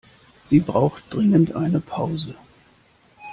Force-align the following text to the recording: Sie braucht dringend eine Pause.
Sie 0.41 0.59
braucht 0.61 1.03
dringend 1.11 1.53
eine 1.53 1.79
Pause. 1.79 2.33